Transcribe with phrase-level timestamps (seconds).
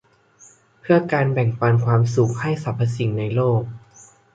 [0.79, 3.61] เพื่อการแบ่งปันความสุขให้สรรพสิ่งในโลก